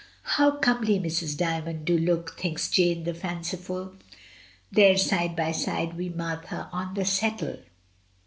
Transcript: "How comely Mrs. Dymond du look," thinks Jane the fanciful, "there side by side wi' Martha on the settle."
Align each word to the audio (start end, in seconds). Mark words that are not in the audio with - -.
"How 0.23 0.55
comely 0.57 0.99
Mrs. 0.99 1.37
Dymond 1.37 1.85
du 1.85 1.95
look," 1.95 2.35
thinks 2.35 2.71
Jane 2.71 3.03
the 3.03 3.13
fanciful, 3.13 3.93
"there 4.71 4.97
side 4.97 5.35
by 5.35 5.51
side 5.51 5.93
wi' 5.95 6.09
Martha 6.09 6.67
on 6.73 6.95
the 6.95 7.05
settle." 7.05 7.57